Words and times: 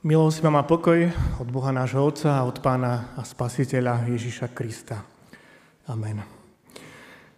Milosť 0.00 0.40
vám 0.40 0.56
a 0.56 0.64
pokoj 0.64 1.12
od 1.44 1.48
Boha 1.52 1.76
nášho 1.76 2.00
Otca 2.00 2.40
a 2.40 2.48
od 2.48 2.64
Pána 2.64 3.12
a 3.14 3.20
Spasiteľa 3.20 4.08
Ježiša 4.08 4.48
Krista. 4.48 5.04
Amen. 5.84 6.24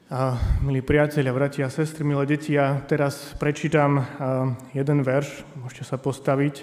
A, 0.06 0.38
milí 0.62 0.78
priatelia, 0.78 1.34
bratia 1.34 1.67
a 1.67 1.75
sestry, 1.75 2.06
milé 2.06 2.22
deti, 2.22 2.54
ja 2.54 2.78
teraz 2.86 3.34
prečítam 3.34 4.06
jeden 4.78 5.02
verš, 5.02 5.42
môžete 5.58 5.90
sa 5.90 5.98
postaviť, 5.98 6.62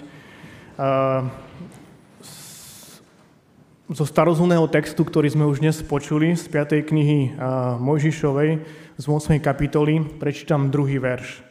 zo 3.92 4.04
starozumného 4.08 4.72
textu, 4.72 5.04
ktorý 5.04 5.28
sme 5.28 5.44
už 5.52 5.60
dnes 5.60 5.84
počuli, 5.84 6.32
z 6.32 6.48
5. 6.48 6.80
knihy 6.80 7.36
Mojžišovej, 7.76 8.50
z 8.96 9.04
8. 9.04 9.36
kapitoly, 9.36 10.00
prečítam 10.16 10.72
druhý 10.72 10.96
verš. 10.96 11.44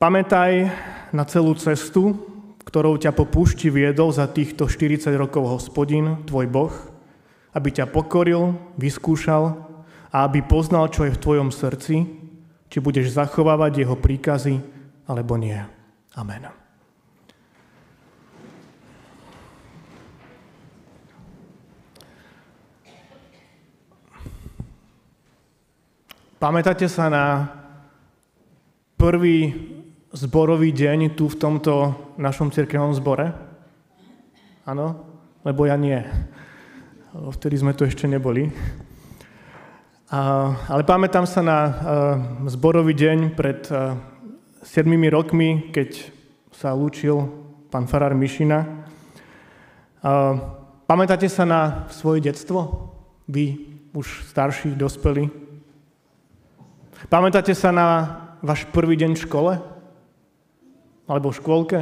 Pamätaj 0.00 0.72
na 1.12 1.28
celú 1.28 1.52
cestu, 1.60 2.32
ktorou 2.64 2.96
ťa 2.96 3.12
po 3.12 3.28
púšti 3.28 3.68
viedol 3.68 4.10
za 4.10 4.24
týchto 4.28 4.66
40 4.66 5.12
rokov 5.14 5.44
hospodin, 5.48 6.24
tvoj 6.24 6.48
Boh, 6.48 6.74
aby 7.54 7.68
ťa 7.70 7.92
pokoril, 7.92 8.56
vyskúšal 8.80 9.54
a 10.10 10.16
aby 10.26 10.42
poznal, 10.42 10.88
čo 10.90 11.06
je 11.06 11.14
v 11.14 11.22
tvojom 11.22 11.48
srdci, 11.52 12.08
či 12.72 12.78
budeš 12.82 13.14
zachovávať 13.14 13.86
jeho 13.86 13.94
príkazy, 13.94 14.58
alebo 15.06 15.38
nie. 15.38 15.60
Amen. 16.18 16.50
Pamätáte 26.44 26.84
sa 26.92 27.08
na 27.08 27.48
prvý 29.00 29.73
zborový 30.14 30.70
deň 30.70 31.18
tu 31.18 31.26
v 31.26 31.34
tomto 31.34 31.90
našom 32.22 32.54
cirkevnom 32.54 32.94
zbore? 32.94 33.34
Áno? 34.62 35.02
Lebo 35.42 35.66
ja 35.66 35.74
nie. 35.74 35.98
Vtedy 37.34 37.58
sme 37.58 37.74
tu 37.74 37.82
ešte 37.82 38.06
neboli. 38.06 38.46
A, 40.14 40.54
ale 40.70 40.86
pamätám 40.86 41.26
sa 41.26 41.42
na 41.42 41.58
a, 41.58 41.70
zborový 42.46 42.94
deň 42.94 43.34
pred 43.34 43.66
a, 43.74 43.98
7 44.62 44.86
rokmi, 45.10 45.74
keď 45.74 46.14
sa 46.54 46.70
lúčil 46.70 47.26
pán 47.74 47.90
Farár 47.90 48.14
Mišina. 48.14 48.86
A, 49.98 50.38
pamätáte 50.86 51.26
sa 51.26 51.42
na 51.42 51.90
svoje 51.90 52.22
detstvo? 52.22 52.94
Vy 53.26 53.66
už 53.90 54.30
starší, 54.30 54.78
dospelí? 54.78 55.26
Pamätáte 57.10 57.50
sa 57.58 57.74
na 57.74 57.86
váš 58.38 58.62
prvý 58.70 58.94
deň 58.94 59.18
v 59.18 59.24
škole? 59.26 59.73
Alebo 61.04 61.28
v 61.30 61.38
škôlke? 61.38 61.80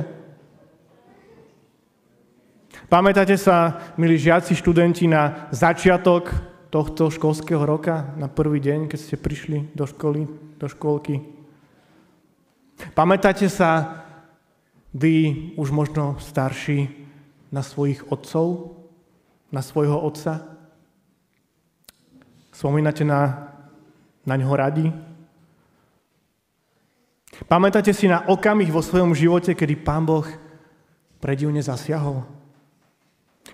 Pamätáte 2.91 3.39
sa, 3.41 3.81
milí 3.97 4.21
žiaci, 4.21 4.53
študenti, 4.53 5.09
na 5.09 5.49
začiatok 5.55 6.29
tohto 6.69 7.09
školského 7.09 7.65
roka, 7.65 8.13
na 8.21 8.29
prvý 8.29 8.61
deň, 8.61 8.89
keď 8.89 8.99
ste 9.01 9.17
prišli 9.17 9.73
do 9.73 9.89
školy, 9.89 10.29
do 10.61 10.67
škôlky? 10.69 11.21
Pamätáte 12.93 13.49
sa, 13.49 14.03
vy 14.93 15.53
už 15.57 15.73
možno 15.73 16.21
starší, 16.21 17.03
na 17.53 17.61
svojich 17.61 18.09
otcov, 18.09 18.77
na 19.53 19.61
svojho 19.61 20.01
otca? 20.01 20.41
Spomínate 22.49 23.05
na, 23.05 23.53
na 24.25 24.35
ňo 24.41 24.57
radi? 24.57 24.89
Pamätáte 27.49 27.97
si 27.97 28.07
na 28.07 28.29
okamih 28.29 28.69
vo 28.69 28.85
svojom 28.85 29.17
živote, 29.17 29.57
kedy 29.57 29.81
Pán 29.81 30.05
Boh 30.05 30.29
predivne 31.19 31.65
zasiahol? 31.65 32.25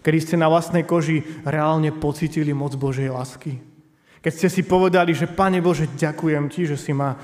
Kedy 0.02 0.18
ste 0.18 0.36
na 0.36 0.50
vlastnej 0.50 0.82
koži 0.82 1.22
reálne 1.46 1.94
pocitili 1.94 2.50
moc 2.50 2.74
Božej 2.74 3.10
lásky? 3.10 3.58
Keď 4.18 4.32
ste 4.34 4.48
si 4.50 4.62
povedali, 4.66 5.14
že 5.14 5.30
Pane 5.30 5.62
Bože, 5.62 5.86
ďakujem 5.94 6.50
Ti, 6.50 6.75
že 6.75 6.76
si 6.76 6.91
ma 6.91 7.14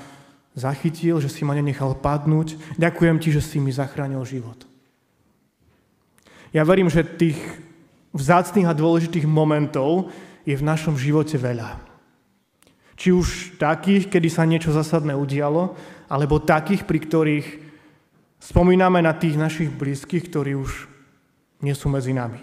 zachytil, 0.55 1.19
že 1.19 1.27
si 1.27 1.43
ma 1.43 1.51
nenechal 1.51 1.99
padnúť. 1.99 2.55
Ďakujem 2.79 3.19
Ti, 3.19 3.29
že 3.35 3.41
si 3.43 3.59
mi 3.59 3.75
zachránil 3.75 4.23
život. 4.23 4.63
Ja 6.55 6.63
verím, 6.63 6.87
že 6.87 7.03
tých 7.03 7.35
vzácných 8.15 8.71
a 8.71 8.77
dôležitých 8.77 9.27
momentov 9.27 10.07
je 10.47 10.55
v 10.55 10.63
našom 10.63 10.95
živote 10.95 11.35
veľa. 11.35 11.94
Či 12.95 13.11
už 13.11 13.59
takých, 13.59 14.07
kedy 14.07 14.27
sa 14.31 14.47
niečo 14.47 14.71
zásadné 14.71 15.11
udialo, 15.11 15.75
alebo 16.07 16.39
takých, 16.39 16.87
pri 16.87 16.99
ktorých 17.03 17.47
spomíname 18.39 19.03
na 19.03 19.11
tých 19.11 19.35
našich 19.35 19.69
blízkych, 19.73 20.31
ktorí 20.31 20.55
už 20.55 20.87
nie 21.65 21.75
sú 21.75 21.91
medzi 21.91 22.15
nami. 22.15 22.39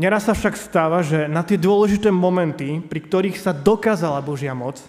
Neraz 0.00 0.28
sa 0.28 0.32
však 0.32 0.56
stáva, 0.56 1.04
že 1.04 1.28
na 1.28 1.44
tie 1.44 1.60
dôležité 1.60 2.08
momenty, 2.08 2.80
pri 2.80 3.00
ktorých 3.04 3.36
sa 3.36 3.52
dokázala 3.52 4.24
Božia 4.24 4.56
moc, 4.56 4.80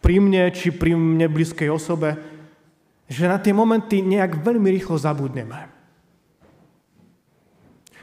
pri 0.00 0.16
mne 0.16 0.48
či 0.48 0.72
pri 0.72 0.96
mne 0.96 1.28
blízkej 1.28 1.68
osobe, 1.68 2.16
že 3.04 3.28
na 3.28 3.36
tie 3.36 3.52
momenty 3.52 4.00
nejak 4.00 4.40
veľmi 4.40 4.64
rýchlo 4.80 4.96
zabudneme. 4.96 5.68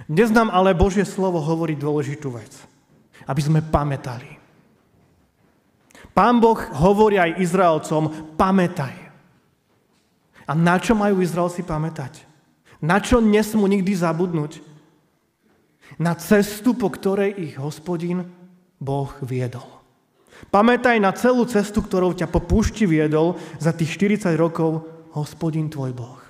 Dnes 0.06 0.30
nám 0.30 0.54
ale 0.54 0.78
Božie 0.78 1.04
slovo 1.04 1.42
hovorí 1.42 1.74
dôležitú 1.74 2.38
vec. 2.38 2.54
Aby 3.28 3.42
sme 3.44 3.60
pamätali. 3.60 4.40
Pán 6.18 6.42
Boh 6.42 6.58
hovorí 6.58 7.22
aj 7.22 7.38
Izraelcom, 7.38 8.34
pamätaj. 8.40 8.96
A 10.48 10.56
na 10.56 10.80
čo 10.80 10.96
majú 10.96 11.22
Izraelci 11.22 11.62
pamätať? 11.62 12.24
Na 12.80 12.98
čo 13.04 13.20
nesmú 13.20 13.68
nikdy 13.68 13.94
zabudnúť? 13.94 14.64
Na 16.00 16.16
cestu, 16.16 16.74
po 16.74 16.90
ktorej 16.90 17.36
ich 17.36 17.54
hospodin 17.60 18.26
Boh 18.80 19.12
viedol. 19.22 19.66
Pamätaj 20.54 21.02
na 21.02 21.10
celú 21.18 21.50
cestu, 21.50 21.82
ktorou 21.82 22.14
ťa 22.14 22.30
po 22.30 22.46
púšti 22.46 22.86
viedol 22.86 23.36
za 23.58 23.74
tých 23.74 23.98
40 23.98 24.38
rokov 24.38 24.86
hospodin 25.18 25.66
tvoj 25.68 25.98
Boh. 25.98 26.22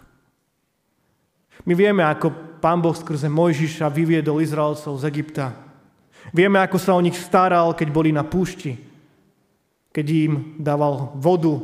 My 1.67 1.75
vieme, 1.75 2.07
ako 2.07 2.59
pán 2.63 2.79
Boh 2.79 2.95
skrze 2.95 3.27
Mojžiša 3.27 3.91
vyviedol 3.91 4.39
Izraelcov 4.39 5.03
z 5.03 5.03
Egypta. 5.11 5.66
Vieme, 6.35 6.59
ako 6.59 6.77
sa 6.79 6.95
o 6.95 7.03
nich 7.03 7.15
staral, 7.15 7.71
keď 7.75 7.87
boli 7.91 8.11
na 8.11 8.23
púšti 8.27 8.87
keď 9.97 10.07
im 10.13 10.33
dával 10.61 11.09
vodu, 11.17 11.57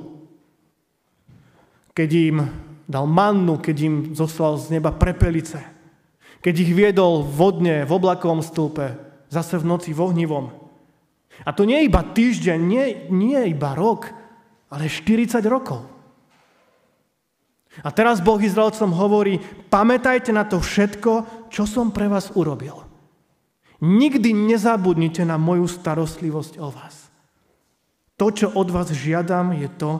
keď 1.93 2.09
im 2.17 2.37
dal 2.89 3.05
mannu, 3.05 3.61
keď 3.61 3.77
im 3.85 3.95
zoslal 4.17 4.57
z 4.57 4.73
neba 4.73 4.89
prepelice, 4.89 5.61
keď 6.41 6.53
ich 6.65 6.73
viedol 6.73 7.21
vodne 7.21 7.85
v 7.85 7.93
oblakovom 7.93 8.41
stĺpe, 8.41 8.97
zase 9.29 9.61
v 9.61 9.69
noci 9.69 9.93
v 9.93 10.01
ohnivom. 10.01 10.49
A 11.45 11.53
to 11.53 11.69
nie 11.69 11.85
iba 11.85 12.01
týždeň, 12.01 12.57
nie, 12.57 12.85
nie 13.13 13.53
iba 13.53 13.77
rok, 13.77 14.09
ale 14.73 14.89
40 14.89 15.37
rokov. 15.45 15.85
A 17.85 17.89
teraz 17.93 18.17
Boh 18.17 18.41
Izraelcom 18.41 18.97
hovorí, 18.97 19.37
pamätajte 19.69 20.33
na 20.33 20.45
to 20.45 20.57
všetko, 20.57 21.45
čo 21.53 21.69
som 21.69 21.93
pre 21.93 22.09
vás 22.09 22.33
urobil. 22.33 22.82
Nikdy 23.83 24.31
nezabudnite 24.31 25.27
na 25.27 25.35
moju 25.35 25.67
starostlivosť 25.67 26.55
o 26.63 26.71
vás. 26.71 27.11
To, 28.15 28.31
čo 28.31 28.47
od 28.55 28.71
vás 28.71 28.95
žiadam, 28.95 29.51
je 29.59 29.67
to, 29.67 29.99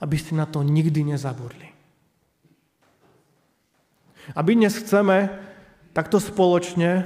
aby 0.00 0.16
ste 0.16 0.32
na 0.32 0.48
to 0.48 0.64
nikdy 0.64 1.04
nezabudli. 1.04 1.68
A 4.32 4.40
my 4.40 4.52
dnes 4.56 4.80
chceme 4.80 5.28
takto 5.92 6.16
spoločne 6.16 7.04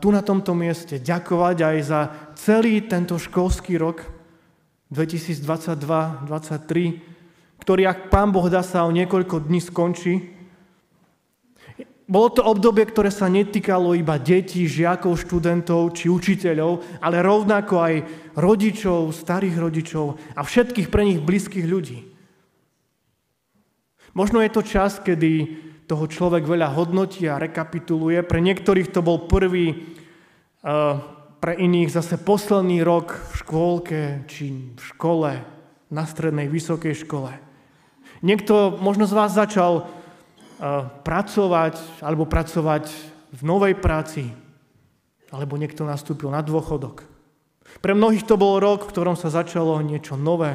tu 0.00 0.08
na 0.10 0.24
tomto 0.24 0.56
mieste 0.56 0.96
ďakovať 0.96 1.56
aj 1.60 1.76
za 1.84 2.00
celý 2.40 2.80
tento 2.88 3.20
školský 3.20 3.76
rok 3.76 4.08
2022-2023, 4.90 7.60
ktorý, 7.60 7.82
ak 7.84 8.08
Pán 8.10 8.34
Boh 8.34 8.50
dá 8.50 8.66
sa 8.66 8.82
o 8.88 8.90
niekoľko 8.90 9.46
dní 9.46 9.62
skončí, 9.62 10.33
bolo 12.04 12.28
to 12.36 12.44
obdobie, 12.44 12.84
ktoré 12.84 13.08
sa 13.08 13.32
netýkalo 13.32 13.96
iba 13.96 14.20
detí, 14.20 14.68
žiakov, 14.68 15.16
študentov 15.16 15.96
či 15.96 16.12
učiteľov, 16.12 17.00
ale 17.00 17.24
rovnako 17.24 17.74
aj 17.80 17.94
rodičov, 18.36 19.08
starých 19.16 19.56
rodičov 19.56 20.20
a 20.36 20.44
všetkých 20.44 20.92
pre 20.92 21.02
nich 21.08 21.20
blízkych 21.24 21.64
ľudí. 21.64 22.04
Možno 24.12 24.44
je 24.44 24.50
to 24.52 24.62
čas, 24.62 25.00
kedy 25.00 25.64
toho 25.88 26.04
človek 26.04 26.44
veľa 26.44 26.76
hodnotí 26.76 27.24
a 27.24 27.40
rekapituluje. 27.40 28.20
Pre 28.20 28.40
niektorých 28.40 28.92
to 28.92 29.00
bol 29.00 29.24
prvý, 29.24 29.72
eh, 29.72 30.94
pre 31.40 31.52
iných 31.56 31.88
zase 31.88 32.20
posledný 32.20 32.84
rok 32.84 33.16
v 33.16 33.32
škôlke 33.40 34.00
či 34.28 34.76
v 34.76 34.82
škole, 34.92 35.30
na 35.92 36.04
strednej, 36.08 36.48
vysokej 36.48 37.06
škole. 37.06 37.32
Niekto 38.24 38.80
možno 38.80 39.04
z 39.04 39.14
vás 39.14 39.36
začal 39.36 39.84
pracovať 41.04 42.04
alebo 42.04 42.24
pracovať 42.24 42.84
v 43.34 43.40
novej 43.42 43.74
práci, 43.74 44.30
alebo 45.34 45.58
niekto 45.58 45.82
nastúpil 45.82 46.30
na 46.30 46.38
dôchodok. 46.38 47.02
Pre 47.82 47.92
mnohých 47.92 48.22
to 48.22 48.38
bol 48.38 48.62
rok, 48.62 48.86
v 48.86 48.92
ktorom 48.94 49.18
sa 49.18 49.34
začalo 49.34 49.82
niečo 49.82 50.14
nové, 50.14 50.54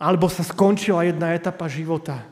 alebo 0.00 0.32
sa 0.32 0.40
skončila 0.40 1.04
jedna 1.04 1.36
etapa 1.36 1.68
života. 1.68 2.24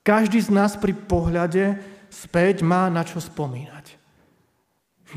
Každý 0.00 0.40
z 0.40 0.50
nás 0.54 0.78
pri 0.80 0.96
pohľade 0.96 1.76
späť 2.08 2.64
má 2.64 2.88
na 2.88 3.04
čo 3.04 3.20
spomínať. 3.20 3.98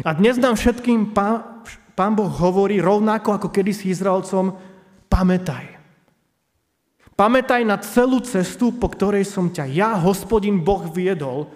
A 0.04 0.12
dnes 0.12 0.36
nám 0.36 0.60
všetkým 0.60 1.16
pán, 1.16 1.64
pán 1.96 2.14
Boh 2.20 2.30
hovorí 2.30 2.84
rovnako 2.84 3.40
ako 3.40 3.48
kedysi 3.48 3.96
Izraelcom, 3.96 4.60
pamätaj. 5.08 5.79
Pamätaj 7.20 7.68
na 7.68 7.76
celú 7.84 8.24
cestu, 8.24 8.72
po 8.72 8.88
ktorej 8.88 9.28
som 9.28 9.52
ťa 9.52 9.68
ja, 9.76 9.92
hospodin 10.00 10.64
Boh, 10.64 10.88
viedol. 10.88 11.52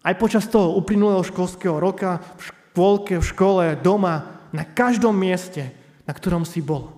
Aj 0.00 0.16
počas 0.16 0.48
toho 0.48 0.80
uplynulého 0.80 1.20
školského 1.20 1.76
roka, 1.76 2.16
v 2.40 2.48
škôlke, 2.48 3.20
v 3.20 3.28
škole, 3.28 3.64
doma, 3.84 4.48
na 4.48 4.64
každom 4.64 5.12
mieste, 5.12 5.76
na 6.08 6.16
ktorom 6.16 6.48
si 6.48 6.64
bol. 6.64 6.88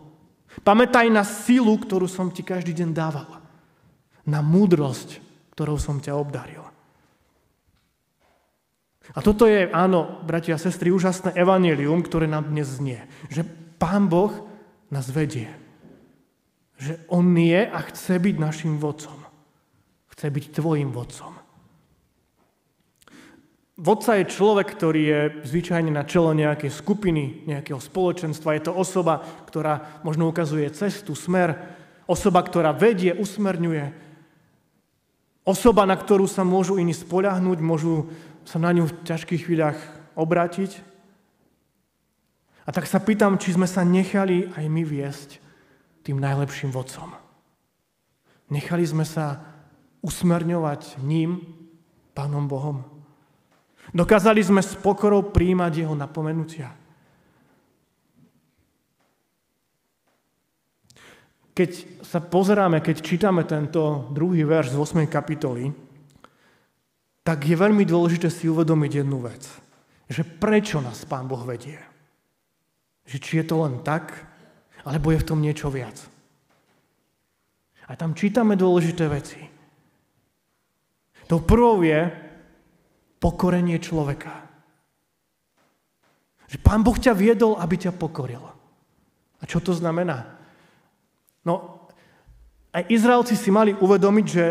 Pamätaj 0.63 1.11
na 1.11 1.27
silu, 1.27 1.75
ktorú 1.83 2.07
som 2.07 2.31
ti 2.31 2.47
každý 2.47 2.79
deň 2.79 2.95
dával. 2.95 3.43
Na 4.23 4.39
múdrosť, 4.39 5.19
ktorou 5.59 5.83
som 5.83 5.99
ťa 5.99 6.15
obdaril. 6.15 6.63
A 9.11 9.19
toto 9.19 9.51
je, 9.51 9.67
áno, 9.75 10.23
bratia 10.23 10.55
a 10.55 10.63
sestry, 10.63 10.95
úžasné 10.95 11.35
evanelium, 11.35 12.07
ktoré 12.07 12.31
nám 12.31 12.55
dnes 12.55 12.71
znie. 12.79 13.03
Že 13.35 13.51
Pán 13.83 14.07
Boh 14.07 14.31
nás 14.95 15.11
vedie. 15.11 15.51
Že 16.81 16.97
On 17.13 17.29
je 17.37 17.61
a 17.61 17.79
chce 17.93 18.17
byť 18.17 18.37
našim 18.41 18.81
vodcom. 18.81 19.21
Chce 20.17 20.27
byť 20.33 20.45
tvojim 20.57 20.89
vodcom. 20.89 21.37
Vodca 23.81 24.17
je 24.17 24.29
človek, 24.29 24.77
ktorý 24.77 25.03
je 25.05 25.21
zvyčajne 25.45 25.93
na 25.93 26.05
čele 26.05 26.37
nejakej 26.37 26.73
skupiny, 26.73 27.45
nejakého 27.49 27.81
spoločenstva. 27.81 28.57
Je 28.57 28.69
to 28.69 28.77
osoba, 28.77 29.21
ktorá 29.45 30.01
možno 30.05 30.29
ukazuje 30.29 30.69
cestu, 30.73 31.13
smer. 31.13 31.57
Osoba, 32.09 32.41
ktorá 32.45 32.73
vedie, 32.73 33.13
usmerňuje. 33.13 33.93
Osoba, 35.45 35.85
na 35.89 35.97
ktorú 35.97 36.29
sa 36.29 36.45
môžu 36.45 36.77
iní 36.77 36.93
spoľahnúť, 36.93 37.61
môžu 37.61 38.09
sa 38.45 38.61
na 38.61 38.73
ňu 38.73 38.89
v 38.89 38.97
ťažkých 39.05 39.49
chvíľach 39.49 39.81
obrátiť. 40.17 40.81
A 42.65 42.73
tak 42.73 42.85
sa 42.85 43.01
pýtam, 43.01 43.41
či 43.41 43.57
sme 43.57 43.69
sa 43.69 43.85
nechali 43.85 44.49
aj 44.57 44.65
my 44.69 44.83
viesť 44.85 45.50
tým 46.03 46.19
najlepším 46.21 46.73
vodcom. 46.73 47.13
Nechali 48.51 48.83
sme 48.83 49.07
sa 49.07 49.41
usmerňovať 50.03 50.99
ním, 51.05 51.61
Pánom 52.11 52.51
Bohom. 52.51 52.83
Dokázali 53.95 54.43
sme 54.43 54.61
s 54.61 54.75
pokorou 54.77 55.31
príjmať 55.31 55.73
jeho 55.87 55.95
napomenutia. 55.95 56.75
Keď 61.55 61.71
sa 62.07 62.19
pozeráme, 62.23 62.81
keď 62.81 62.97
čítame 63.03 63.43
tento 63.45 64.11
druhý 64.15 64.47
verš 64.47 64.75
z 64.75 64.77
8. 64.79 65.07
kapitoly, 65.07 65.71
tak 67.21 67.47
je 67.47 67.55
veľmi 67.55 67.85
dôležité 67.85 68.33
si 68.33 68.49
uvedomiť 68.49 69.05
jednu 69.05 69.19
vec. 69.23 69.45
Že 70.11 70.23
prečo 70.41 70.79
nás 70.83 71.07
Pán 71.07 71.31
Boh 71.31 71.43
vedie. 71.47 71.79
Že 73.07 73.17
či 73.21 73.33
je 73.43 73.45
to 73.47 73.57
len 73.63 73.83
tak, 73.87 74.30
alebo 74.85 75.13
je 75.13 75.23
v 75.23 75.29
tom 75.29 75.41
niečo 75.41 75.69
viac. 75.69 75.97
A 77.91 77.99
tam 77.99 78.15
čítame 78.15 78.55
dôležité 78.55 79.11
veci. 79.11 79.43
To 81.27 81.43
prvou 81.43 81.83
je 81.83 82.11
pokorenie 83.19 83.79
človeka. 83.83 84.47
Že 86.51 86.59
Pán 86.63 86.83
Boh 86.83 86.99
ťa 86.99 87.15
viedol, 87.15 87.59
aby 87.59 87.79
ťa 87.79 87.95
pokoril. 87.95 88.43
A 89.39 89.43
čo 89.47 89.63
to 89.63 89.71
znamená? 89.71 90.27
No, 91.47 91.87
aj 92.71 92.91
Izraelci 92.91 93.35
si 93.35 93.51
mali 93.51 93.75
uvedomiť, 93.75 94.27
že 94.27 94.47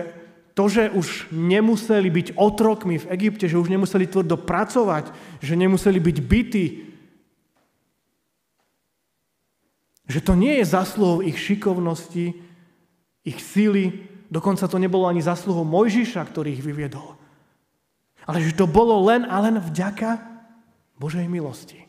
to, 0.56 0.68
že 0.68 0.92
už 0.92 1.32
nemuseli 1.32 2.12
byť 2.12 2.28
otrokmi 2.36 3.00
v 3.00 3.10
Egypte, 3.16 3.48
že 3.48 3.56
už 3.56 3.72
nemuseli 3.72 4.12
tvrdo 4.12 4.36
pracovať, 4.36 5.12
že 5.40 5.56
nemuseli 5.56 6.00
byť 6.04 6.18
bytí, 6.20 6.66
Že 10.10 10.20
to 10.26 10.34
nie 10.34 10.58
je 10.60 10.66
zasluhou 10.66 11.22
ich 11.22 11.38
šikovnosti, 11.38 12.34
ich 13.22 13.40
síly, 13.40 14.10
dokonca 14.34 14.66
to 14.66 14.82
nebolo 14.82 15.06
ani 15.06 15.22
zasluhou 15.22 15.62
Mojžiša, 15.64 16.26
ktorý 16.26 16.58
ich 16.58 16.66
vyviedol. 16.66 17.14
Ale 18.26 18.42
že 18.42 18.58
to 18.58 18.66
bolo 18.66 18.98
len 19.06 19.26
a 19.30 19.38
len 19.46 19.62
vďaka 19.62 20.18
Božej 20.98 21.30
milosti. 21.30 21.86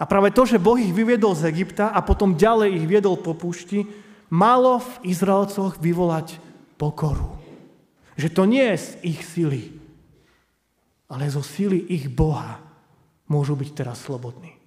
A 0.00 0.08
práve 0.08 0.32
to, 0.32 0.48
že 0.48 0.60
Boh 0.60 0.80
ich 0.80 0.92
vyviedol 0.92 1.36
z 1.36 1.52
Egypta 1.52 1.92
a 1.92 2.00
potom 2.00 2.36
ďalej 2.36 2.80
ich 2.80 2.86
viedol 2.88 3.20
po 3.20 3.36
púšti, 3.36 3.84
malo 4.32 4.80
v 4.80 5.12
Izraelcoch 5.12 5.76
vyvolať 5.76 6.40
pokoru. 6.80 7.36
Že 8.16 8.28
to 8.32 8.42
nie 8.48 8.64
je 8.72 8.76
z 8.80 8.90
ich 9.04 9.20
sily, 9.20 9.62
ale 11.12 11.28
zo 11.28 11.44
sily 11.44 11.76
ich 11.92 12.08
Boha 12.08 12.56
môžu 13.28 13.52
byť 13.52 13.70
teraz 13.76 14.00
slobodní. 14.00 14.61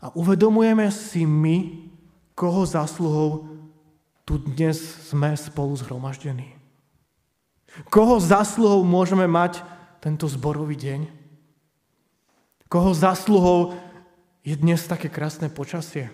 A 0.00 0.08
uvedomujeme 0.16 0.88
si 0.88 1.28
my, 1.28 1.76
koho 2.32 2.64
zásluhou 2.64 3.52
tu 4.24 4.40
dnes 4.40 4.80
sme 5.12 5.36
spolu 5.36 5.76
zhromaždení. 5.76 6.56
Koho 7.92 8.16
zásluhou 8.16 8.80
môžeme 8.80 9.28
mať 9.28 9.60
tento 10.00 10.24
zborový 10.24 10.74
deň? 10.80 11.00
Koho 12.72 12.96
zásluhou 12.96 13.76
je 14.40 14.56
dnes 14.56 14.80
také 14.88 15.12
krásne 15.12 15.52
počasie? 15.52 16.08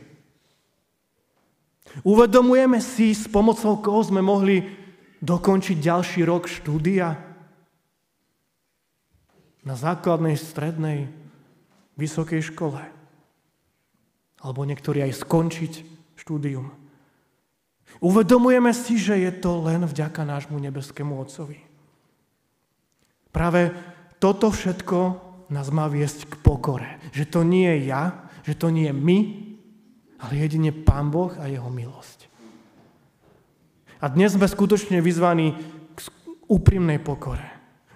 Uvedomujeme 2.02 2.82
si, 2.82 3.14
s 3.14 3.30
pomocou 3.30 3.78
koho 3.78 4.02
sme 4.02 4.18
mohli 4.18 4.66
dokončiť 5.22 5.76
ďalší 5.78 6.20
rok 6.26 6.50
štúdia? 6.50 7.14
Na 9.62 9.78
základnej, 9.78 10.34
strednej, 10.34 11.06
vysokej 11.94 12.50
škole 12.50 12.95
alebo 14.40 14.64
niektorí 14.64 15.04
aj 15.04 15.22
skončiť 15.24 15.72
štúdium. 16.20 16.72
Uvedomujeme 18.02 18.72
si, 18.76 19.00
že 19.00 19.16
je 19.16 19.32
to 19.32 19.64
len 19.64 19.88
vďaka 19.88 20.26
nášmu 20.26 20.58
nebeskému 20.60 21.16
Otcovi. 21.16 21.62
Práve 23.32 23.72
toto 24.20 24.52
všetko 24.52 24.98
nás 25.52 25.70
má 25.70 25.86
viesť 25.86 26.28
k 26.28 26.34
pokore. 26.40 26.98
Že 27.12 27.24
to 27.28 27.40
nie 27.46 27.68
je 27.68 27.78
ja, 27.92 28.26
že 28.44 28.56
to 28.58 28.72
nie 28.72 28.90
je 28.90 28.94
my, 28.96 29.18
ale 30.20 30.32
jedine 30.40 30.72
Pán 30.72 31.12
Boh 31.12 31.32
a 31.36 31.48
Jeho 31.48 31.68
milosť. 31.68 32.28
A 34.00 34.12
dnes 34.12 34.36
sme 34.36 34.44
skutočne 34.44 35.00
vyzvaní 35.00 35.56
k 35.96 35.98
úprimnej 36.48 37.00
pokore. 37.00 37.44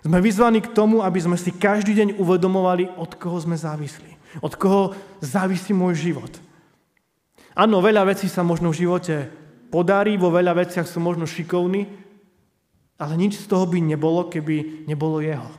Sme 0.01 0.17
vyzvaní 0.25 0.65
k 0.65 0.73
tomu, 0.73 1.05
aby 1.05 1.21
sme 1.21 1.37
si 1.37 1.53
každý 1.53 1.93
deň 1.93 2.09
uvedomovali, 2.17 2.89
od 2.97 3.21
koho 3.21 3.37
sme 3.37 3.53
závislí. 3.53 4.10
Od 4.39 4.55
koho 4.55 4.95
závisí 5.19 5.75
môj 5.75 5.99
život. 5.99 6.31
Áno, 7.59 7.83
veľa 7.83 8.07
vecí 8.15 8.31
sa 8.31 8.47
možno 8.47 8.71
v 8.71 8.87
živote 8.87 9.27
podarí, 9.75 10.15
vo 10.15 10.31
veľa 10.31 10.55
veciach 10.55 10.87
som 10.87 11.03
možno 11.03 11.27
šikovný, 11.27 11.91
ale 13.01 13.15
nič 13.19 13.43
z 13.43 13.47
toho 13.51 13.67
by 13.67 13.83
nebolo, 13.83 14.31
keby 14.31 14.87
nebolo 14.87 15.19
jeho. 15.19 15.51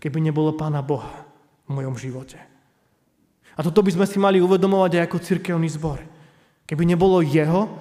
Keby 0.00 0.24
nebolo 0.24 0.54
Pána 0.54 0.80
Boha 0.80 1.26
v 1.66 1.82
mojom 1.82 1.98
živote. 1.98 2.38
A 3.56 3.64
toto 3.64 3.80
by 3.80 3.90
sme 3.92 4.06
si 4.06 4.20
mali 4.20 4.38
uvedomovať 4.38 5.00
aj 5.00 5.04
ako 5.08 5.24
cirkevný 5.24 5.68
zbor. 5.72 5.98
Keby 6.68 6.84
nebolo 6.84 7.24
jeho, 7.24 7.72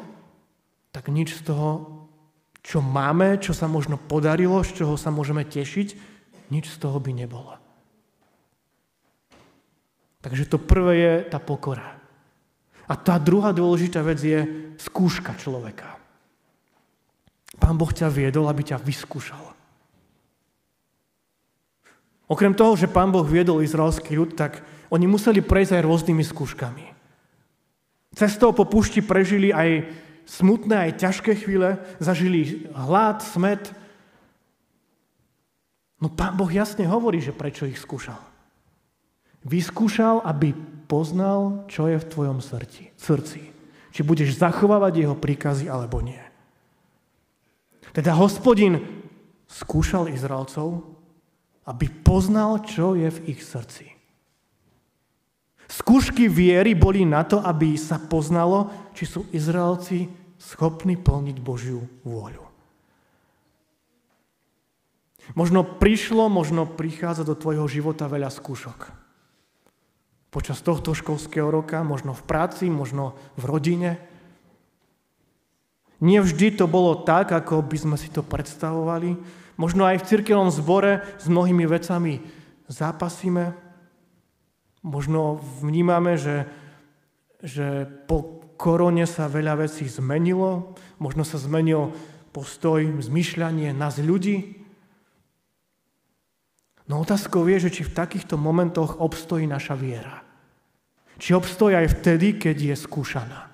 tak 0.95 1.11
nič 1.11 1.35
z 1.43 1.51
toho, 1.51 1.69
čo 2.63 2.79
máme, 2.79 3.37
čo 3.37 3.51
sa 3.53 3.69
možno 3.69 3.99
podarilo, 3.99 4.63
z 4.65 4.81
čoho 4.81 4.95
sa 4.97 5.13
môžeme 5.13 5.45
tešiť, 5.45 5.87
nič 6.49 6.71
z 6.71 6.77
toho 6.79 6.97
by 6.97 7.11
nebolo. 7.13 7.64
Takže 10.25 10.49
to 10.49 10.57
prvé 10.57 10.93
je 10.97 11.13
tá 11.29 11.37
pokora. 11.37 12.01
A 12.89 12.97
tá 12.97 13.21
druhá 13.21 13.53
dôležitá 13.53 14.01
vec 14.01 14.17
je 14.17 14.73
skúška 14.81 15.37
človeka. 15.37 16.01
Pán 17.61 17.77
Boh 17.77 17.93
ťa 17.93 18.09
viedol, 18.09 18.49
aby 18.49 18.65
ťa 18.65 18.81
vyskúšal. 18.81 19.53
Okrem 22.25 22.57
toho, 22.57 22.73
že 22.73 22.89
pán 22.89 23.13
Boh 23.13 23.21
viedol 23.21 23.61
izraelský 23.61 24.17
ľud, 24.17 24.33
tak 24.33 24.65
oni 24.89 25.05
museli 25.05 25.45
prejsť 25.45 25.77
aj 25.77 25.85
rôznymi 25.85 26.23
skúškami. 26.25 26.85
Cestou 28.17 28.49
po 28.49 28.65
púšti 28.65 29.05
prežili 29.05 29.53
aj 29.53 29.85
smutné, 30.25 30.89
aj 30.89 31.05
ťažké 31.05 31.37
chvíle, 31.37 31.77
zažili 32.01 32.65
hlad, 32.73 33.21
smet. 33.21 33.69
No 36.01 36.09
pán 36.09 36.33
Boh 36.33 36.49
jasne 36.49 36.89
hovorí, 36.89 37.21
že 37.21 37.29
prečo 37.29 37.69
ich 37.69 37.77
skúšal. 37.77 38.34
Vyskúšal, 39.45 40.25
aby 40.25 40.57
poznal, 40.89 41.69
čo 41.69 41.85
je 41.85 42.01
v 42.01 42.09
tvojom 42.09 42.41
srdci. 42.41 42.89
srdci. 42.97 43.41
Či 43.93 44.01
budeš 44.01 44.35
zachovávať 44.35 45.05
jeho 45.05 45.15
príkazy, 45.15 45.69
alebo 45.69 46.01
nie. 46.01 46.19
Teda 47.93 48.17
hospodin 48.17 48.81
skúšal 49.47 50.11
Izraelcov, 50.11 50.83
aby 51.69 51.87
poznal, 51.89 52.65
čo 52.65 52.97
je 52.97 53.07
v 53.07 53.19
ich 53.31 53.41
srdci. 53.45 53.95
Skúšky 55.65 56.29
viery 56.29 56.77
boli 56.77 57.05
na 57.05 57.25
to, 57.25 57.41
aby 57.41 57.73
sa 57.73 57.97
poznalo, 57.97 58.69
či 58.93 59.09
sú 59.09 59.25
Izraelci 59.33 60.05
schopný 60.37 60.93
plniť 60.99 61.37
Božiu 61.41 61.81
vôľu. 62.05 62.45
Možno 65.33 65.65
prišlo, 65.65 66.29
možno 66.29 66.69
prichádza 66.69 67.25
do 67.25 67.33
tvojho 67.33 67.65
života 67.65 68.05
veľa 68.05 68.29
skúšok. 68.29 69.04
Počas 70.35 70.59
tohto 70.59 70.91
školského 70.91 71.47
roka, 71.47 71.79
možno 71.87 72.11
v 72.11 72.27
práci, 72.27 72.67
možno 72.67 73.15
v 73.39 73.43
rodine. 73.47 74.03
Nie 76.03 76.19
vždy 76.19 76.59
to 76.59 76.67
bolo 76.67 77.07
tak, 77.07 77.31
ako 77.31 77.63
by 77.63 77.77
sme 77.79 77.95
si 77.95 78.11
to 78.11 78.19
predstavovali. 78.19 79.15
Možno 79.55 79.87
aj 79.87 80.03
v 80.03 80.07
cirkevnom 80.11 80.51
zbore 80.51 81.07
s 81.23 81.31
mnohými 81.31 81.63
vecami 81.63 82.19
zápasíme. 82.67 83.55
Možno 84.83 85.39
vnímame, 85.63 86.19
že, 86.19 86.51
že 87.39 87.87
po 88.03 88.43
korone 88.59 89.07
sa 89.07 89.31
veľa 89.31 89.63
vecí 89.63 89.87
zmenilo. 89.87 90.75
Možno 90.99 91.23
sa 91.23 91.39
zmenil 91.39 91.95
postoj, 92.35 92.83
zmyšľanie 92.83 93.71
nás 93.71 94.03
ľudí. 94.03 94.59
No 96.91 96.99
otázkou 97.01 97.47
je, 97.47 97.71
že 97.71 97.71
či 97.71 97.81
v 97.87 97.95
takýchto 97.95 98.35
momentoch 98.35 98.99
obstojí 98.99 99.47
naša 99.47 99.79
viera. 99.79 100.24
Či 101.15 101.31
obstojí 101.35 101.75
aj 101.75 101.99
vtedy, 101.99 102.35
keď 102.35 102.73
je 102.73 102.75
skúšaná. 102.75 103.47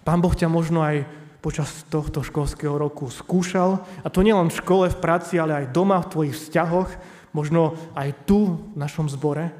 Pán 0.00 0.20
Boh 0.24 0.32
ťa 0.32 0.48
možno 0.48 0.80
aj 0.80 1.04
počas 1.40 1.84
tohto 1.88 2.20
školského 2.20 2.76
roku 2.76 3.08
skúšal, 3.08 3.80
a 4.04 4.08
to 4.12 4.20
nielen 4.20 4.52
v 4.52 4.58
škole, 4.60 4.86
v 4.92 5.00
práci, 5.00 5.40
ale 5.40 5.64
aj 5.64 5.72
doma, 5.72 6.00
v 6.04 6.10
tvojich 6.12 6.36
vzťahoch, 6.36 6.90
možno 7.32 7.76
aj 7.96 8.12
tu, 8.28 8.60
v 8.72 8.76
našom 8.76 9.08
zbore. 9.08 9.52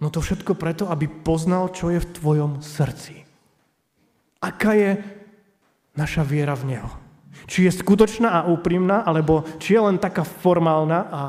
No 0.00 0.08
to 0.08 0.24
všetko 0.24 0.56
preto, 0.56 0.88
aby 0.88 1.06
poznal, 1.06 1.70
čo 1.70 1.92
je 1.92 2.00
v 2.00 2.10
tvojom 2.18 2.52
srdci. 2.64 3.22
Aká 4.42 4.74
je 4.74 4.98
naša 5.94 6.26
viera 6.26 6.56
v 6.58 6.74
Neho. 6.74 6.90
Či 7.46 7.68
je 7.68 7.78
skutočná 7.78 8.42
a 8.42 8.46
úprimná, 8.48 9.04
alebo 9.06 9.46
či 9.62 9.76
je 9.76 9.80
len 9.80 10.00
taká 10.00 10.24
formálna 10.26 11.00
a, 11.06 11.22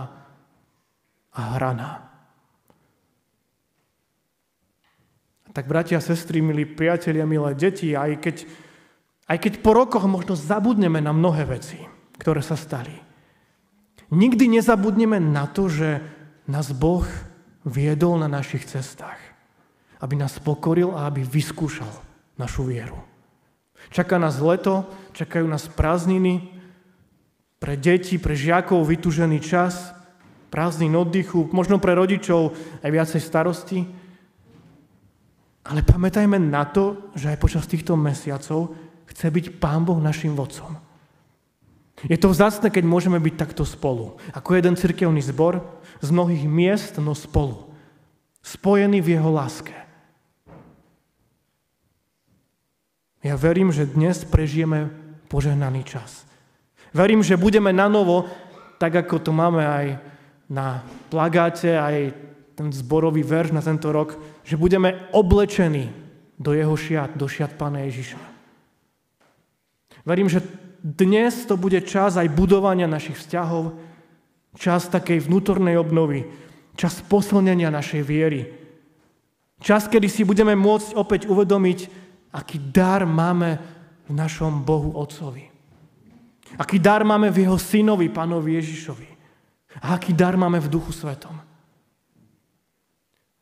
a 1.33 1.57
hraná. 1.57 2.13
Tak 5.53 5.69
bratia, 5.69 6.01
sestry, 6.01 6.41
milí 6.41 6.65
priatelia, 6.65 7.29
milé 7.29 7.53
deti, 7.53 7.93
aj 7.93 8.17
keď, 8.17 8.35
aj 9.29 9.37
keď 9.37 9.53
po 9.61 9.77
rokoch 9.77 10.05
možno 10.09 10.33
zabudneme 10.33 10.97
na 10.97 11.13
mnohé 11.13 11.45
veci, 11.45 11.77
ktoré 12.17 12.41
sa 12.41 12.57
stali, 12.57 12.93
nikdy 14.09 14.49
nezabudneme 14.49 15.21
na 15.21 15.45
to, 15.45 15.69
že 15.69 16.01
nás 16.49 16.73
Boh 16.73 17.05
viedol 17.63 18.17
na 18.17 18.27
našich 18.27 18.65
cestách. 18.65 19.19
Aby 20.03 20.19
nás 20.19 20.35
pokoril 20.41 20.91
a 20.91 21.07
aby 21.07 21.23
vyskúšal 21.23 21.87
našu 22.35 22.67
vieru. 22.67 22.99
Čaká 23.93 24.19
nás 24.19 24.41
leto, 24.41 24.89
čakajú 25.15 25.45
nás 25.47 25.69
prázdniny, 25.69 26.49
pre 27.63 27.79
deti, 27.79 28.19
pre 28.19 28.35
žiakov 28.35 28.83
vytužený 28.83 29.39
čas, 29.39 29.95
prázdnin 30.53 30.93
oddychu, 30.93 31.49
možno 31.49 31.81
pre 31.81 31.97
rodičov 31.97 32.53
aj 32.85 32.89
viacej 32.93 33.21
starosti. 33.25 33.79
Ale 35.65 35.81
pamätajme 35.81 36.37
na 36.37 36.69
to, 36.69 37.09
že 37.17 37.33
aj 37.33 37.41
počas 37.41 37.65
týchto 37.65 37.97
mesiacov 37.97 38.77
chce 39.09 39.33
byť 39.33 39.45
Pán 39.57 39.81
Boh 39.81 39.97
našim 39.97 40.37
vodcom. 40.37 40.77
Je 42.05 42.19
to 42.19 42.29
vzácne, 42.29 42.69
keď 42.69 42.85
môžeme 42.85 43.17
byť 43.17 43.33
takto 43.33 43.65
spolu. 43.65 44.21
Ako 44.37 44.53
jeden 44.53 44.77
cirkevný 44.77 45.23
zbor 45.25 45.65
z 46.03 46.13
mnohých 46.13 46.45
miest, 46.45 47.01
no 47.01 47.17
spolu. 47.17 47.73
Spojený 48.43 48.99
v 49.01 49.17
jeho 49.17 49.31
láske. 49.31 49.73
Ja 53.23 53.39
verím, 53.39 53.71
že 53.71 53.87
dnes 53.87 54.27
prežijeme 54.27 54.91
požehnaný 55.31 55.87
čas. 55.87 56.27
Verím, 56.91 57.23
že 57.23 57.39
budeme 57.39 57.71
na 57.71 57.87
novo, 57.87 58.27
tak 58.83 58.99
ako 58.99 59.23
to 59.23 59.31
máme 59.31 59.63
aj 59.63 60.12
na 60.53 60.85
plagáte, 61.09 61.73
aj 61.73 62.13
ten 62.53 62.69
zborový 62.69 63.25
verš 63.25 63.57
na 63.57 63.65
tento 63.65 63.89
rok, 63.89 64.13
že 64.45 64.53
budeme 64.53 65.09
oblečení 65.09 65.89
do 66.37 66.53
jeho 66.53 66.77
šiat, 66.77 67.17
do 67.17 67.25
šiat 67.25 67.57
Pána 67.57 67.81
Ježiša. 67.89 68.21
Verím, 70.05 70.29
že 70.29 70.45
dnes 70.83 71.49
to 71.49 71.57
bude 71.57 71.81
čas 71.89 72.19
aj 72.19 72.29
budovania 72.29 72.85
našich 72.85 73.17
vzťahov, 73.17 73.73
čas 74.53 74.91
takej 74.93 75.25
vnútornej 75.25 75.79
obnovy, 75.81 76.29
čas 76.77 77.01
posilnenia 77.01 77.73
našej 77.73 78.01
viery. 78.05 78.41
Čas, 79.63 79.87
kedy 79.87 80.11
si 80.11 80.21
budeme 80.27 80.53
môcť 80.53 80.93
opäť 80.93 81.25
uvedomiť, 81.25 81.79
aký 82.35 82.59
dar 82.59 83.07
máme 83.07 83.57
v 84.05 84.11
našom 84.11 84.61
Bohu 84.61 84.93
Otcovi. 84.99 85.47
Aký 86.59 86.77
dar 86.77 87.01
máme 87.01 87.31
v 87.31 87.47
Jeho 87.47 87.57
Synovi, 87.57 88.11
Pánovi 88.11 88.59
Ježišovi. 88.59 89.12
A 89.81 89.97
aký 89.97 90.13
dar 90.13 90.37
máme 90.37 90.59
v 90.59 90.69
Duchu 90.69 90.93
Svetom. 90.93 91.39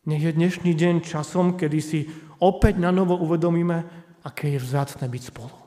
Nech 0.07 0.23
je 0.23 0.31
dnešný 0.31 0.71
deň 0.71 1.03
časom, 1.03 1.59
kedy 1.59 1.79
si 1.81 2.07
opäť 2.39 2.79
na 2.79 2.89
novo 2.89 3.19
uvedomíme, 3.19 3.83
aké 4.23 4.55
je 4.55 4.59
vzácne 4.63 5.05
byť 5.09 5.23
spolu 5.27 5.61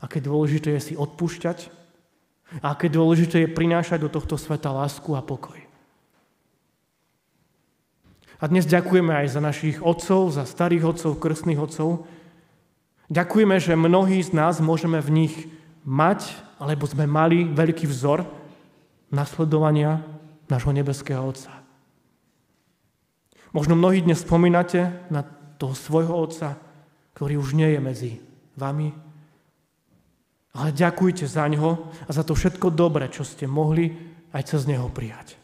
aké 0.00 0.20
dôležité 0.20 0.76
je 0.76 0.92
si 0.92 0.94
odpúšťať 0.94 1.72
a 2.62 2.76
aké 2.76 2.86
dôležité 2.92 3.44
je 3.44 3.54
prinášať 3.54 4.06
do 4.06 4.10
tohto 4.12 4.36
sveta 4.36 4.70
lásku 4.70 5.10
a 5.16 5.24
pokoj. 5.24 5.58
A 8.36 8.44
dnes 8.52 8.68
ďakujeme 8.68 9.16
aj 9.16 9.32
za 9.32 9.40
našich 9.40 9.80
otcov, 9.80 10.36
za 10.36 10.44
starých 10.44 10.92
otcov, 10.92 11.16
krstných 11.16 11.56
otcov. 11.56 12.04
Ďakujeme, 13.08 13.56
že 13.56 13.72
mnohí 13.74 14.20
z 14.20 14.36
nás 14.36 14.60
môžeme 14.60 15.00
v 15.00 15.24
nich 15.24 15.34
mať, 15.88 16.36
alebo 16.60 16.84
sme 16.84 17.08
mali 17.08 17.48
veľký 17.48 17.88
vzor 17.88 18.28
nasledovania 19.10 20.02
nášho 20.46 20.72
nebeského 20.74 21.22
Otca. 21.22 21.62
Možno 23.54 23.78
mnohí 23.78 24.02
dnes 24.02 24.22
spomínate 24.22 25.06
na 25.08 25.24
toho 25.56 25.72
svojho 25.72 26.12
Otca, 26.12 26.58
ktorý 27.16 27.40
už 27.40 27.56
nie 27.56 27.72
je 27.72 27.80
medzi 27.80 28.12
vami, 28.58 28.92
ale 30.56 30.72
ďakujte 30.72 31.28
za 31.28 31.44
ňo 31.48 31.92
a 32.08 32.10
za 32.12 32.24
to 32.24 32.32
všetko 32.32 32.72
dobré, 32.72 33.12
čo 33.12 33.24
ste 33.24 33.44
mohli 33.44 33.92
aj 34.32 34.42
cez 34.56 34.64
neho 34.64 34.88
prijať. 34.88 35.36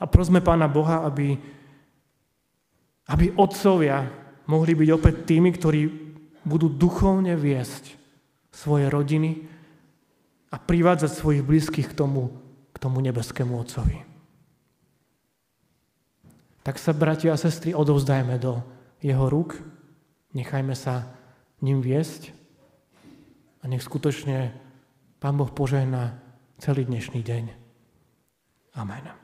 A 0.00 0.08
prosme 0.08 0.40
Pána 0.40 0.68
Boha, 0.68 1.04
aby, 1.04 1.36
aby 3.08 3.26
otcovia 3.36 4.04
mohli 4.48 4.72
byť 4.76 4.88
opäť 4.92 5.14
tými, 5.24 5.50
ktorí 5.52 5.80
budú 6.44 6.68
duchovne 6.68 7.36
viesť 7.36 7.96
svoje 8.52 8.88
rodiny 8.92 9.48
a 10.54 10.56
privádzať 10.62 11.10
svojich 11.10 11.42
blízkych 11.42 11.90
k 11.90 11.98
tomu, 11.98 12.30
k 12.70 12.78
tomu 12.78 13.02
nebeskému 13.02 13.58
Otcovi. 13.58 14.06
Tak 16.62 16.78
sa, 16.78 16.94
bratia 16.94 17.34
a 17.34 17.42
sestry, 17.42 17.74
odovzdajme 17.74 18.38
do 18.38 18.62
jeho 19.02 19.26
rúk, 19.26 19.58
nechajme 20.30 20.78
sa 20.78 21.10
ním 21.58 21.82
viesť 21.82 22.30
a 23.60 23.68
nech 23.68 23.82
skutočne 23.82 24.54
Pán 25.18 25.34
Boh 25.34 25.50
požehná 25.50 26.22
celý 26.62 26.86
dnešný 26.86 27.20
deň. 27.20 27.44
Amen. 28.78 29.23